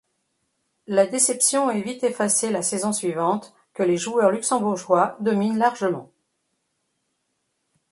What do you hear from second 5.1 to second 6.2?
dominent largement.